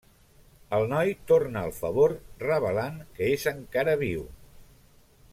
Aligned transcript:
El 0.77 0.85
noi 0.93 1.11
torna 1.31 1.61
el 1.69 1.75
favor 1.81 2.15
revelant 2.43 2.97
que 3.19 3.27
és 3.35 3.45
encara 3.55 3.95
viu. 4.05 4.25